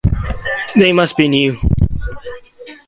They 0.75 0.93
must 0.93 1.15
be 1.15 1.27
new. 1.27 1.59